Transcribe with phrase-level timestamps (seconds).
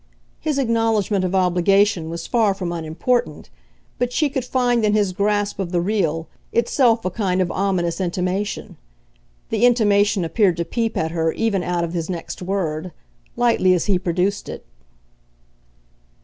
[0.39, 3.51] His acknowledgment of obligation was far from unimportant,
[3.99, 8.01] but she could find in his grasp of the real itself a kind of ominous
[8.01, 8.77] intimation.
[9.51, 12.91] The intimation appeared to peep at her even out of his next word,
[13.35, 14.65] lightly as he produced it.